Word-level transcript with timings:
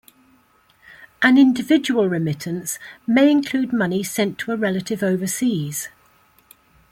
An 1.21 1.37
individual 1.37 2.09
remittance 2.09 2.79
may 3.05 3.29
include 3.29 3.71
money 3.71 4.01
sent 4.01 4.39
to 4.39 4.51
a 4.51 4.57
relative 4.57 5.03
overseas. 5.03 5.89